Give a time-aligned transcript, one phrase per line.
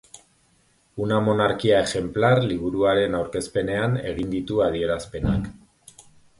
[1.07, 5.49] Una monarquia ejemplar liburuaren aurkezpenean egin ditu adierazpenak.